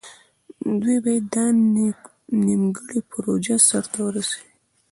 دوی 0.81 0.97
باید 1.03 1.25
دا 1.33 1.45
نیمګړې 2.45 2.99
پروژه 3.11 3.55
سر 3.67 3.83
ته 3.91 3.99
ورسوي. 4.07 4.47